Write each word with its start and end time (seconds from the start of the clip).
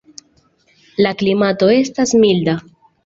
La 1.07 1.13
klimato 1.19 1.69
estas 1.77 2.15
milda. 2.25 2.57